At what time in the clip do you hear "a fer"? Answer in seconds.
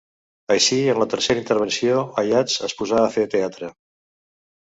3.03-3.27